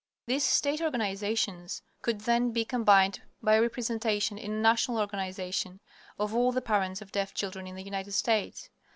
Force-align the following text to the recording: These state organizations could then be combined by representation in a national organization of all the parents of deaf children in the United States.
These 0.25 0.43
state 0.43 0.81
organizations 0.81 1.83
could 2.01 2.21
then 2.21 2.51
be 2.51 2.65
combined 2.65 3.21
by 3.39 3.59
representation 3.59 4.35
in 4.39 4.51
a 4.53 4.59
national 4.59 4.97
organization 4.97 5.79
of 6.17 6.33
all 6.33 6.51
the 6.51 6.59
parents 6.59 7.03
of 7.03 7.11
deaf 7.11 7.35
children 7.35 7.67
in 7.67 7.75
the 7.75 7.83
United 7.83 8.13
States. 8.13 8.71